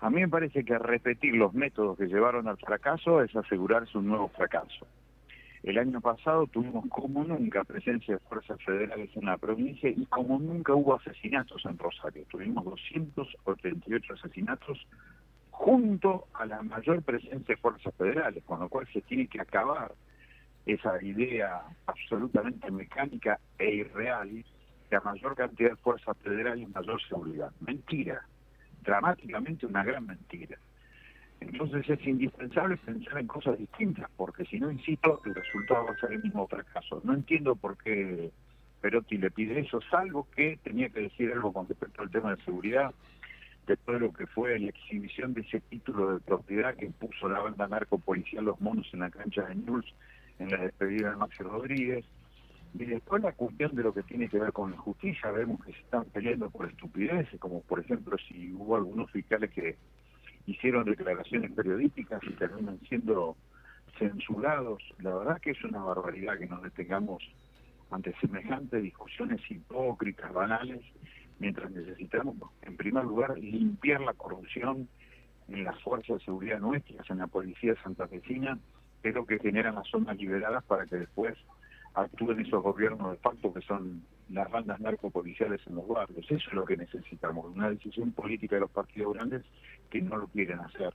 A 0.00 0.08
mí 0.08 0.20
me 0.20 0.28
parece 0.28 0.64
que 0.64 0.78
repetir 0.78 1.34
los 1.34 1.52
métodos 1.52 1.98
que 1.98 2.06
llevaron 2.06 2.48
al 2.48 2.56
fracaso 2.56 3.22
es 3.22 3.34
asegurarse 3.36 3.98
un 3.98 4.06
nuevo 4.06 4.28
fracaso. 4.28 4.86
El 5.62 5.76
año 5.76 6.00
pasado 6.00 6.46
tuvimos 6.46 6.86
como 6.88 7.22
nunca 7.22 7.64
presencia 7.64 8.14
de 8.14 8.20
fuerzas 8.20 8.58
federales 8.64 9.10
en 9.14 9.26
la 9.26 9.36
provincia 9.36 9.90
y 9.90 10.06
como 10.06 10.38
nunca 10.38 10.74
hubo 10.74 10.94
asesinatos 10.94 11.62
en 11.66 11.76
Rosario. 11.76 12.24
Tuvimos 12.30 12.64
288 12.64 14.14
asesinatos 14.14 14.86
junto 15.50 16.28
a 16.32 16.46
la 16.46 16.62
mayor 16.62 17.02
presencia 17.02 17.54
de 17.54 17.60
fuerzas 17.60 17.94
federales, 17.96 18.42
con 18.44 18.60
lo 18.60 18.70
cual 18.70 18.88
se 18.90 19.02
tiene 19.02 19.26
que 19.26 19.40
acabar 19.40 19.92
esa 20.64 21.02
idea 21.02 21.62
absolutamente 21.86 22.70
mecánica 22.70 23.38
e 23.58 23.70
irreal 23.70 24.44
que 24.88 24.96
a 24.96 25.00
mayor 25.00 25.36
cantidad 25.36 25.70
de 25.70 25.76
fuerzas 25.76 26.16
federales 26.18 26.68
mayor 26.70 27.00
seguridad. 27.06 27.52
Mentira, 27.60 28.24
dramáticamente 28.82 29.66
una 29.66 29.84
gran 29.84 30.06
mentira. 30.06 30.58
Entonces 31.40 31.88
es 31.88 32.06
indispensable 32.06 32.76
pensar 32.76 33.18
en 33.18 33.26
cosas 33.26 33.58
distintas, 33.58 34.10
porque 34.16 34.44
si 34.44 34.60
no, 34.60 34.70
insisto, 34.70 35.20
el 35.24 35.34
resultado 35.34 35.86
va 35.86 35.92
a 35.92 35.96
ser 35.96 36.12
el 36.12 36.22
mismo 36.22 36.46
fracaso. 36.46 37.00
No 37.02 37.14
entiendo 37.14 37.56
por 37.56 37.76
qué 37.78 38.30
Perotti 38.80 39.18
le 39.18 39.30
pide 39.30 39.60
eso, 39.60 39.80
salvo 39.90 40.26
que 40.34 40.58
tenía 40.62 40.88
que 40.90 41.00
decir 41.00 41.32
algo 41.32 41.52
con 41.52 41.66
respecto 41.66 42.02
al 42.02 42.10
tema 42.10 42.34
de 42.34 42.44
seguridad, 42.44 42.94
después 43.66 44.00
de 44.00 44.06
lo 44.06 44.12
que 44.12 44.26
fue 44.26 44.58
la 44.58 44.68
exhibición 44.68 45.34
de 45.34 45.42
ese 45.42 45.60
título 45.60 46.14
de 46.14 46.20
propiedad 46.20 46.74
que 46.74 46.90
puso 46.90 47.28
la 47.28 47.40
banda 47.40 47.68
narco 47.68 47.98
policial 47.98 48.44
Los 48.44 48.60
Monos 48.60 48.88
en 48.92 49.00
la 49.00 49.10
cancha 49.10 49.42
de 49.46 49.54
News 49.54 49.94
en 50.40 50.50
la 50.50 50.58
despedida 50.58 51.10
de 51.10 51.16
Maxi 51.16 51.42
Rodríguez. 51.42 52.04
Y 52.74 52.84
después 52.84 53.22
la 53.22 53.32
cuestión 53.32 53.74
de 53.74 53.82
lo 53.82 53.92
que 53.92 54.02
tiene 54.02 54.28
que 54.28 54.38
ver 54.38 54.52
con 54.52 54.70
la 54.70 54.76
justicia, 54.78 55.30
vemos 55.30 55.64
que 55.64 55.72
se 55.72 55.80
están 55.80 56.04
peleando 56.06 56.50
por 56.50 56.68
estupideces, 56.68 57.38
como 57.40 57.62
por 57.62 57.80
ejemplo 57.80 58.16
si 58.28 58.52
hubo 58.52 58.76
algunos 58.76 59.10
fiscales 59.10 59.50
que 59.50 59.76
hicieron 60.50 60.84
declaraciones 60.84 61.52
periodísticas 61.52 62.20
y 62.24 62.32
terminan 62.32 62.78
siendo 62.88 63.36
censurados. 63.98 64.82
La 64.98 65.14
verdad 65.14 65.40
que 65.40 65.50
es 65.52 65.64
una 65.64 65.82
barbaridad 65.82 66.38
que 66.38 66.46
nos 66.46 66.62
detengamos 66.62 67.22
ante 67.90 68.14
semejantes 68.20 68.82
discusiones 68.82 69.40
hipócritas, 69.48 70.32
banales, 70.32 70.80
mientras 71.38 71.70
necesitamos, 71.70 72.36
en 72.62 72.76
primer 72.76 73.04
lugar, 73.04 73.38
limpiar 73.38 74.00
la 74.00 74.14
corrupción 74.14 74.88
en 75.48 75.64
las 75.64 75.80
fuerzas 75.82 76.18
de 76.18 76.24
seguridad 76.24 76.60
nuestras, 76.60 77.08
en 77.10 77.18
la 77.18 77.26
policía 77.26 77.74
santafesina, 77.82 78.58
que 79.02 79.08
es 79.08 79.14
lo 79.14 79.26
que 79.26 79.38
generan 79.38 79.76
las 79.76 79.88
zonas 79.88 80.16
liberadas 80.16 80.64
para 80.64 80.86
que 80.86 80.96
después 80.96 81.36
actúen 81.94 82.40
esos 82.40 82.62
gobiernos 82.62 83.12
de 83.12 83.18
facto 83.18 83.52
que 83.52 83.60
son 83.62 84.04
las 84.32 84.50
bandas 84.50 84.80
narcopoliciales 84.80 85.60
en 85.66 85.76
los 85.76 85.88
barrios. 85.88 86.24
Eso 86.24 86.34
es 86.36 86.52
lo 86.52 86.64
que 86.64 86.76
necesitamos, 86.76 87.46
una 87.54 87.70
decisión 87.70 88.12
política 88.12 88.56
de 88.56 88.60
los 88.60 88.70
partidos 88.70 89.14
grandes 89.14 89.42
que 89.90 90.00
no 90.00 90.16
lo 90.16 90.26
quieren 90.28 90.60
hacer. 90.60 90.92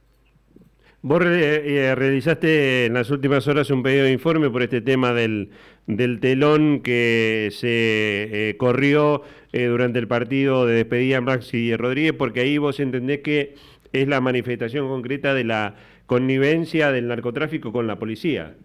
Vos 1.01 1.21
eh, 1.23 1.93
realizaste 1.95 2.87
en 2.87 2.93
las 2.95 3.11
últimas 3.11 3.47
horas 3.47 3.69
un 3.69 3.83
pedido 3.83 4.05
de 4.05 4.11
informe 4.11 4.49
por 4.49 4.63
este 4.63 4.81
tema 4.81 5.13
del, 5.13 5.51
del 5.85 6.19
telón 6.19 6.81
que 6.81 7.49
se 7.51 8.49
eh, 8.49 8.57
corrió 8.57 9.21
eh, 9.53 9.65
durante 9.65 9.99
el 9.99 10.07
partido 10.07 10.65
de 10.65 10.73
despedida 10.75 11.21
Maxi 11.21 11.75
Rodríguez, 11.75 12.13
porque 12.13 12.39
ahí 12.39 12.57
vos 12.57 12.79
entendés 12.79 13.19
que 13.19 13.55
es 13.93 14.07
la 14.07 14.19
manifestación 14.19 14.87
concreta 14.87 15.35
de 15.35 15.43
la 15.43 15.75
connivencia 16.07 16.91
del 16.91 17.07
narcotráfico 17.07 17.71
con 17.71 17.85
la 17.85 17.97
policía. 17.97 18.55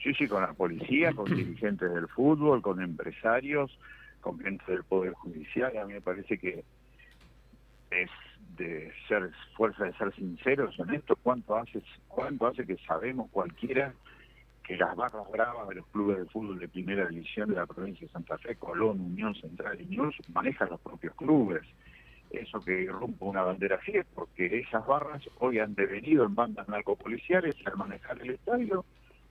Sí, 0.00 0.14
sí, 0.14 0.28
con 0.28 0.42
la 0.42 0.52
policía, 0.52 1.12
con 1.12 1.24
dirigentes 1.36 1.92
del 1.92 2.06
fútbol, 2.06 2.62
con 2.62 2.80
empresarios, 2.80 3.76
con 4.20 4.38
gente 4.40 4.64
del 4.70 4.84
Poder 4.84 5.12
Judicial. 5.14 5.76
A 5.76 5.84
mí 5.84 5.94
me 5.94 6.00
parece 6.00 6.38
que 6.38 6.64
es 7.90 8.10
de 8.56 8.92
ser 9.06 9.30
fuerza 9.56 9.84
de 9.84 9.92
ser 9.94 10.14
sinceros 10.14 10.78
en 10.78 10.94
esto, 10.94 11.16
cuánto 11.22 11.56
hace, 11.56 11.82
cuánto 12.08 12.46
hace 12.46 12.66
que 12.66 12.76
sabemos 12.86 13.30
cualquiera 13.30 13.94
que 14.64 14.76
las 14.76 14.94
barras 14.96 15.30
bravas 15.30 15.68
de 15.68 15.76
los 15.76 15.86
clubes 15.86 16.18
de 16.18 16.26
fútbol 16.26 16.58
de 16.58 16.68
primera 16.68 17.06
división 17.06 17.48
de 17.48 17.56
la 17.56 17.66
provincia 17.66 18.06
de 18.06 18.12
Santa 18.12 18.36
Fe, 18.36 18.56
Colón, 18.56 19.00
Unión 19.00 19.34
Central 19.34 19.80
y 19.80 19.86
News 19.86 20.14
manejan 20.32 20.68
los 20.68 20.80
propios 20.80 21.14
clubes. 21.14 21.62
Eso 22.30 22.60
que 22.60 22.86
rompe 22.90 23.24
una 23.24 23.42
bandera 23.42 23.78
fiel, 23.78 24.04
porque 24.14 24.58
esas 24.58 24.86
barras 24.86 25.22
hoy 25.38 25.58
han 25.58 25.74
devenido 25.74 26.26
en 26.26 26.34
bandas 26.34 26.68
narcopoliciales 26.68 27.56
al 27.64 27.78
manejar 27.78 28.20
el 28.20 28.32
estadio, 28.32 28.84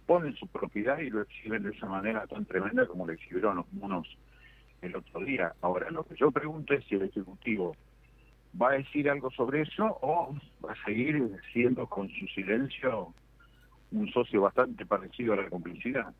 ponen 0.07 0.35
su 0.35 0.47
propiedad 0.47 0.97
y 0.97 1.11
lo 1.11 1.21
exhiben 1.21 1.61
de 1.61 1.69
esa 1.69 1.85
manera 1.85 2.25
tan 2.25 2.45
tremenda 2.45 2.87
como 2.87 3.05
lo 3.05 3.13
exhibieron 3.13 3.57
los 3.57 3.71
monos 3.73 4.07
el 4.81 4.95
otro 4.95 5.21
día. 5.21 5.53
Ahora, 5.61 5.89
lo 5.91 6.03
que 6.03 6.15
yo 6.15 6.31
pregunto 6.31 6.73
es 6.73 6.83
si 6.85 6.95
el 6.95 7.03
Ejecutivo 7.03 7.75
va 8.59 8.71
a 8.71 8.73
decir 8.73 9.09
algo 9.09 9.29
sobre 9.31 9.61
eso 9.61 9.97
o 10.01 10.35
va 10.65 10.71
a 10.71 10.85
seguir 10.85 11.29
siendo 11.53 11.87
con 11.87 12.09
su 12.09 12.27
silencio 12.27 13.13
un 13.91 14.09
socio 14.11 14.41
bastante 14.41 14.85
parecido 14.85 15.33
a 15.33 15.37
la 15.37 15.49
complicidad. 15.49 16.13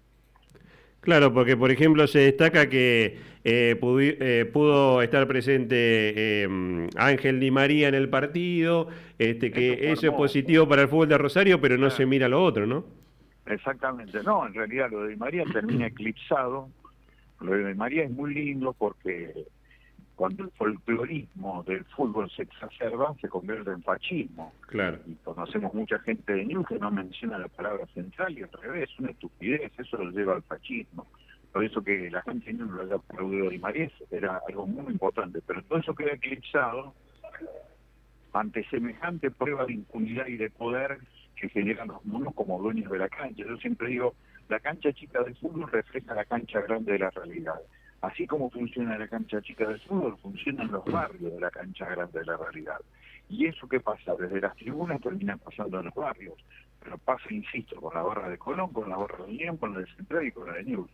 Claro, 1.01 1.33
porque 1.33 1.55
por 1.55 1.71
ejemplo 1.71 2.07
se 2.07 2.19
destaca 2.19 2.67
que 2.67 3.17
eh, 3.43 3.79
eh, 3.79 4.49
pudo, 4.51 5.01
estar 5.01 5.27
presente 5.27 5.73
eh, 6.43 6.89
Ángel 6.97 7.39
Di 7.39 7.51
María 7.51 7.87
en 7.87 7.95
el 7.95 8.09
partido, 8.09 8.89
este, 9.17 9.51
que 9.51 9.91
eso, 9.91 10.07
es 10.07 10.13
positivo 10.13 10.67
para 10.67 10.81
el 10.81 10.87
fútbol 10.87 11.07
de 11.07 11.17
Rosario, 11.17 11.61
pero 11.61 11.77
no 11.77 11.89
se 11.89 12.05
mira 12.05 12.27
lo 12.27 12.43
otro, 12.43 12.65
¿no? 12.65 12.83
Exactamente, 13.45 14.21
no, 14.23 14.45
en 14.47 14.53
realidad 14.53 14.91
lo 14.91 15.03
de 15.03 15.09
Di 15.09 15.15
María 15.15 15.43
termina 15.45 15.87
eclipsado. 15.87 16.69
Lo 17.39 17.51
de 17.51 17.75
María 17.75 18.03
es 18.03 18.11
muy 18.11 18.33
lindo 18.33 18.73
porque 18.73 19.45
cuando 20.15 20.45
el 20.45 20.51
folclorismo 20.51 21.63
del 21.63 21.85
fútbol 21.85 22.29
se 22.31 22.41
exacerba, 22.41 23.15
se 23.21 23.29
convierte 23.29 23.69
en 23.69 23.83
fascismo. 23.83 24.51
Claro. 24.61 24.99
Y 25.05 25.13
conocemos 25.23 25.73
mucha 25.75 25.99
gente 25.99 26.33
de 26.33 26.45
News 26.45 26.67
que 26.67 26.79
no 26.79 26.89
menciona 26.89 27.37
la 27.37 27.47
palabra 27.47 27.85
central 27.93 28.37
y 28.37 28.41
al 28.41 28.51
revés, 28.51 28.89
una 28.97 29.11
estupidez, 29.11 29.71
eso 29.77 29.97
lo 29.97 30.09
lleva 30.09 30.33
al 30.33 30.41
fascismo. 30.41 31.05
Por 31.53 31.63
eso 31.63 31.83
que 31.83 32.09
la 32.09 32.23
gente 32.23 32.51
no 32.53 32.65
lo 32.65 32.81
haya 32.81 32.95
aplaudido 32.95 33.51
y 33.51 33.59
María 33.59 33.91
era 34.09 34.41
algo 34.47 34.65
muy 34.65 34.91
importante, 34.91 35.39
pero 35.45 35.61
todo 35.63 35.79
eso 35.79 35.93
queda 35.93 36.13
eclipsado 36.13 36.95
ante 38.33 38.63
semejante 38.69 39.31
prueba 39.31 39.65
de 39.65 39.73
impunidad 39.73 40.27
y 40.27 40.37
de 40.37 40.49
poder 40.49 40.99
que 41.35 41.49
generan 41.49 41.89
los 41.89 42.03
monos 42.05 42.33
como 42.33 42.59
dueños 42.59 42.91
de 42.91 42.97
la 42.97 43.09
cancha. 43.09 43.43
Yo 43.47 43.57
siempre 43.57 43.89
digo, 43.89 44.15
la 44.49 44.59
cancha 44.59 44.93
chica 44.93 45.23
del 45.23 45.35
fútbol 45.35 45.71
refleja 45.71 46.13
la 46.13 46.25
cancha 46.25 46.61
grande 46.61 46.93
de 46.93 46.99
la 46.99 47.09
realidad. 47.09 47.59
Así 48.01 48.27
como 48.27 48.49
funciona 48.49 48.97
la 48.97 49.07
cancha 49.07 49.41
chica 49.41 49.67
del 49.67 49.79
fútbol, 49.81 50.17
funcionan 50.17 50.71
los 50.71 50.85
barrios 50.85 51.33
de 51.33 51.39
la 51.39 51.51
cancha 51.51 51.85
grande 51.85 52.19
de 52.19 52.25
la 52.25 52.37
realidad. 52.37 52.79
Y 53.29 53.47
eso 53.47 53.67
que 53.67 53.79
pasa 53.79 54.15
desde 54.15 54.39
las 54.39 54.55
tribunas 54.55 55.01
termina 55.01 55.35
pasando 55.37 55.79
en 55.79 55.85
los 55.85 55.95
barrios. 55.95 56.35
Pero 56.81 56.97
pasa, 56.99 57.25
insisto, 57.29 57.81
con 57.81 57.93
la 57.93 58.03
barra 58.03 58.29
de 58.29 58.37
Colón, 58.37 58.71
con 58.71 58.89
la 58.89 58.97
barra 58.97 59.25
de 59.25 59.31
Unión, 59.31 59.57
con 59.57 59.73
la 59.73 59.81
de 59.81 59.87
Central 59.95 60.27
y 60.27 60.31
con 60.31 60.47
la 60.47 60.53
de 60.53 60.63
News. 60.63 60.91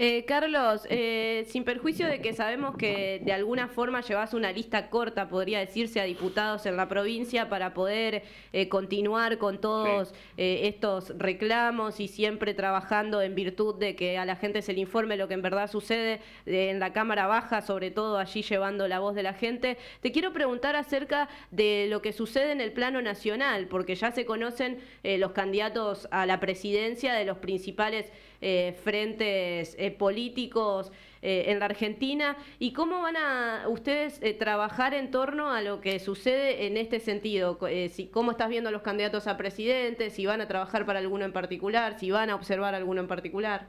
Eh, 0.00 0.24
Carlos, 0.26 0.86
eh, 0.90 1.44
sin 1.48 1.64
perjuicio 1.64 2.06
de 2.06 2.20
que 2.20 2.32
sabemos 2.32 2.76
que 2.76 3.20
de 3.24 3.32
alguna 3.32 3.66
forma 3.66 4.00
llevas 4.00 4.32
una 4.32 4.52
lista 4.52 4.90
corta, 4.90 5.28
podría 5.28 5.58
decirse, 5.58 6.00
a 6.00 6.04
diputados 6.04 6.66
en 6.66 6.76
la 6.76 6.88
provincia 6.88 7.48
para 7.48 7.74
poder 7.74 8.22
eh, 8.52 8.68
continuar 8.68 9.38
con 9.38 9.60
todos 9.60 10.14
estos 10.36 11.18
reclamos 11.18 11.98
y 11.98 12.06
siempre 12.06 12.54
trabajando 12.54 13.22
en 13.22 13.34
virtud 13.34 13.74
de 13.74 13.96
que 13.96 14.18
a 14.18 14.24
la 14.24 14.36
gente 14.36 14.62
se 14.62 14.72
le 14.72 14.78
informe 14.78 15.16
lo 15.16 15.26
que 15.26 15.34
en 15.34 15.42
verdad 15.42 15.68
sucede 15.68 16.20
en 16.46 16.78
la 16.78 16.92
Cámara 16.92 17.26
Baja, 17.26 17.60
sobre 17.60 17.90
todo 17.90 18.18
allí 18.18 18.42
llevando 18.42 18.86
la 18.86 19.00
voz 19.00 19.16
de 19.16 19.24
la 19.24 19.32
gente. 19.32 19.78
Te 20.00 20.12
quiero 20.12 20.32
preguntar 20.32 20.76
acerca 20.76 21.28
de 21.50 21.88
lo 21.90 22.02
que 22.02 22.12
sucede 22.12 22.52
en 22.52 22.60
el 22.60 22.70
plano 22.70 23.02
nacional, 23.02 23.66
porque 23.66 23.96
ya 23.96 24.12
se 24.12 24.24
conocen 24.24 24.78
los 25.02 25.32
candidatos 25.32 26.06
a 26.12 26.24
la 26.24 26.38
presidencia 26.38 27.14
de 27.14 27.24
los 27.24 27.38
principales 27.38 28.12
frentes 28.40 29.76
políticos 29.98 30.92
eh, 31.20 31.50
en 31.50 31.58
la 31.58 31.64
Argentina 31.64 32.36
y 32.60 32.72
cómo 32.72 33.02
van 33.02 33.16
a 33.16 33.68
ustedes 33.68 34.22
eh, 34.22 34.34
trabajar 34.34 34.94
en 34.94 35.10
torno 35.10 35.50
a 35.50 35.62
lo 35.62 35.80
que 35.80 35.98
sucede 35.98 36.68
en 36.68 36.76
este 36.76 37.00
sentido, 37.00 37.58
eh, 37.66 37.88
si, 37.88 38.06
cómo 38.06 38.30
estás 38.30 38.48
viendo 38.48 38.68
a 38.68 38.72
los 38.72 38.82
candidatos 38.82 39.26
a 39.26 39.36
presidente, 39.36 40.10
si 40.10 40.26
van 40.26 40.40
a 40.40 40.46
trabajar 40.46 40.86
para 40.86 41.00
alguno 41.00 41.24
en 41.24 41.32
particular, 41.32 41.98
si 41.98 42.12
van 42.12 42.30
a 42.30 42.36
observar 42.36 42.76
alguno 42.76 43.00
en 43.00 43.08
particular. 43.08 43.66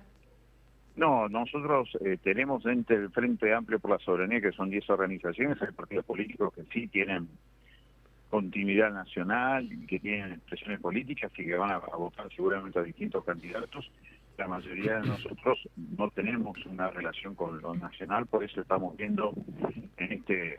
No, 0.96 1.28
nosotros 1.28 1.98
tenemos 2.24 2.64
entre 2.68 2.98
el 2.98 3.10
Frente 3.10 3.52
Amplio 3.52 3.80
por 3.80 3.92
la 3.92 4.00
Soberanía, 4.00 4.42
que 4.42 4.52
son 4.52 4.70
10 4.70 4.88
organizaciones, 4.90 5.60
hay 5.62 5.72
partidos 5.72 6.06
políticos 6.06 6.54
que 6.54 6.64
sí 6.72 6.88
tienen 6.88 7.30
continuidad 8.30 8.92
nacional, 8.92 9.68
que 9.88 9.98
tienen 10.00 10.34
expresiones 10.34 10.80
políticas 10.82 11.32
y 11.38 11.46
que 11.46 11.56
van 11.56 11.72
a 11.72 11.80
votar 11.80 12.30
seguramente 12.36 12.78
a 12.78 12.84
distintos 12.84 13.24
candidatos 13.24 13.90
la 14.40 14.48
mayoría 14.48 15.02
de 15.02 15.08
nosotros 15.08 15.60
no 15.98 16.10
tenemos 16.12 16.58
una 16.66 16.90
relación 16.90 17.36
con 17.36 17.62
lo 17.62 17.76
nacional, 17.76 18.26
por 18.26 18.42
eso 18.42 18.62
estamos 18.62 18.96
viendo 18.96 19.34
en 19.98 20.14
este 20.14 20.58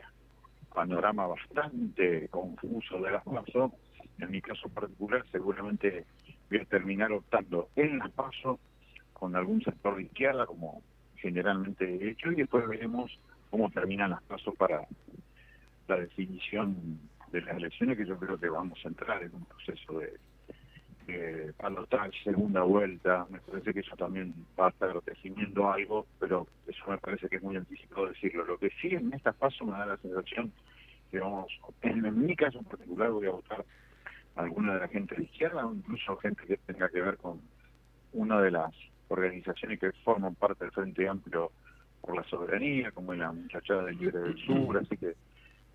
panorama 0.71 1.25
bastante 1.25 2.27
confuso 2.29 2.99
de 3.01 3.11
las 3.11 3.23
PASO. 3.23 3.73
En 4.19 4.29
mi 4.29 4.39
caso 4.39 4.69
particular, 4.69 5.25
seguramente 5.31 6.05
voy 6.51 6.59
a 6.59 6.65
terminar 6.65 7.11
optando 7.11 7.69
en 7.75 7.97
las 7.97 8.11
PASO 8.11 8.59
con 9.13 9.35
algún 9.35 9.63
sector 9.63 9.95
de 9.95 10.03
izquierda, 10.03 10.45
como 10.45 10.83
generalmente 11.15 11.83
he 11.85 12.11
hecho, 12.11 12.31
y 12.31 12.35
después 12.35 12.67
veremos 12.67 13.19
cómo 13.49 13.71
terminan 13.71 14.11
las 14.11 14.21
PASO 14.21 14.53
para 14.53 14.87
la 15.87 15.95
definición 15.95 16.99
de 17.31 17.41
las 17.41 17.57
elecciones, 17.57 17.97
que 17.97 18.05
yo 18.05 18.15
creo 18.19 18.39
que 18.39 18.47
vamos 18.47 18.79
a 18.85 18.89
entrar 18.89 19.23
en 19.23 19.33
un 19.33 19.45
proceso 19.45 19.97
de 19.97 20.13
eh, 21.07 21.51
tal 21.89 22.11
segunda 22.23 22.61
vuelta, 22.63 23.25
me 23.29 23.39
parece 23.39 23.73
que 23.73 23.79
eso 23.81 23.95
también 23.95 24.33
va 24.59 24.67
a 24.67 24.69
estar 24.69 25.01
definiendo 25.03 25.71
algo, 25.71 26.05
pero 26.19 26.47
eso 26.67 26.83
me 26.87 26.97
parece 26.97 27.27
que 27.27 27.37
es 27.37 27.43
muy 27.43 27.55
anticipado 27.55 28.07
decirlo. 28.07 28.45
Lo 28.45 28.57
que 28.57 28.69
sí 28.81 28.89
en 28.89 29.13
estas 29.13 29.35
pasos 29.35 29.67
me 29.67 29.73
da 29.73 29.85
la 29.85 29.97
sensación 29.97 30.51
que 31.09 31.19
vamos, 31.19 31.47
en, 31.81 32.25
mi 32.25 32.35
caso 32.35 32.59
en 32.59 32.65
particular 32.65 33.11
voy 33.11 33.27
a 33.27 33.31
votar 33.31 33.65
alguna 34.35 34.75
de 34.75 34.79
la 34.79 34.87
gente 34.87 35.15
de 35.15 35.23
izquierda 35.23 35.65
o 35.65 35.73
incluso 35.73 36.15
gente 36.17 36.45
que 36.45 36.57
tenga 36.57 36.87
que 36.89 37.01
ver 37.01 37.17
con 37.17 37.41
una 38.13 38.41
de 38.41 38.51
las 38.51 38.73
organizaciones 39.09 39.79
que 39.79 39.91
forman 40.03 40.35
parte 40.35 40.63
del 40.63 40.71
Frente 40.71 41.07
Amplio 41.07 41.51
por 41.99 42.15
la 42.15 42.23
Soberanía, 42.23 42.91
como 42.91 43.13
la 43.13 43.31
muchachada 43.31 43.83
del 43.83 43.97
Libre 43.97 44.19
del 44.19 44.37
Sur, 44.45 44.77
así 44.77 44.97
que 44.97 45.15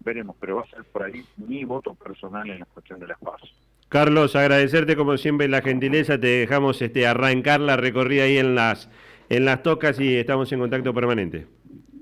veremos, 0.00 0.36
pero 0.40 0.56
va 0.56 0.62
a 0.62 0.66
ser 0.70 0.84
por 0.84 1.02
ahí 1.02 1.24
mi 1.36 1.64
voto 1.64 1.94
personal 1.94 2.48
en 2.48 2.60
la 2.60 2.66
cuestión 2.66 2.98
de 2.98 3.08
las 3.08 3.18
pasos. 3.18 3.54
Carlos, 3.88 4.34
agradecerte 4.34 4.96
como 4.96 5.16
siempre 5.16 5.48
la 5.48 5.62
gentileza, 5.62 6.18
te 6.18 6.26
dejamos 6.26 6.82
este, 6.82 7.06
arrancar 7.06 7.60
la 7.60 7.76
recorrida 7.76 8.24
ahí 8.24 8.38
en 8.38 8.54
las 8.54 8.88
en 9.28 9.44
las 9.44 9.62
tocas 9.62 9.98
y 10.00 10.16
estamos 10.16 10.52
en 10.52 10.60
contacto 10.60 10.94
permanente. 10.94 11.46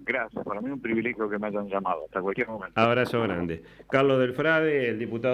Gracias, 0.06 0.44
para 0.44 0.60
mí 0.60 0.66
es 0.66 0.74
un 0.74 0.80
privilegio 0.80 1.30
que 1.30 1.38
me 1.38 1.46
hayan 1.46 1.66
llamado, 1.66 2.04
hasta 2.04 2.20
cualquier 2.20 2.48
momento. 2.48 2.78
Abrazo 2.78 3.22
grande. 3.22 3.62
Carlos 3.90 4.18
Del 4.18 4.34
Frade, 4.34 4.90
el 4.90 4.98
diputado. 4.98 5.22